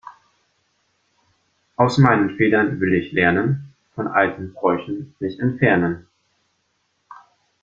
Aus 1.75 1.99
meinen 1.99 2.35
Fehlern 2.35 2.79
will 2.79 2.95
ich 2.95 3.11
lernen, 3.11 3.71
von 3.93 4.07
alten 4.07 4.51
Bräuchen 4.51 5.13
mich 5.19 5.39
entfernen. 5.39 6.07